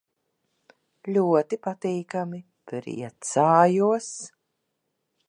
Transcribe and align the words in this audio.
Ļoti 1.17 1.59
patīkami. 1.67 2.41
Priecājos. 2.73 4.13